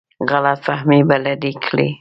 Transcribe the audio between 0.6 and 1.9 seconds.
فهمۍ به لرې کړي.